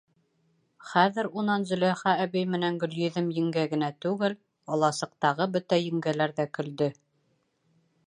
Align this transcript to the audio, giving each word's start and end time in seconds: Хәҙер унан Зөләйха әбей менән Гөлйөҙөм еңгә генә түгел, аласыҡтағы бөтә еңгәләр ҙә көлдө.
Хәҙер 0.91 1.29
унан 1.41 1.65
Зөләйха 1.71 2.13
әбей 2.23 2.47
менән 2.55 2.81
Гөлйөҙөм 2.85 3.29
еңгә 3.37 3.67
генә 3.75 3.93
түгел, 4.07 4.39
аласыҡтағы 4.79 5.51
бөтә 5.59 5.83
еңгәләр 5.85 6.39
ҙә 6.41 6.53
көлдө. 6.59 6.95